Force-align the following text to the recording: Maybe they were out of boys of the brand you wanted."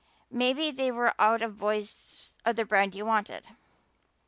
Maybe 0.31 0.71
they 0.71 0.89
were 0.89 1.13
out 1.21 1.43
of 1.43 1.59
boys 1.59 2.35
of 2.43 2.55
the 2.55 2.65
brand 2.65 2.95
you 2.95 3.05
wanted." 3.05 3.43